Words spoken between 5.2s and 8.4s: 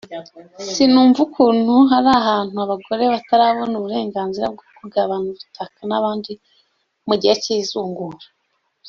ubutaka n’abandi mu gihe cy’izungura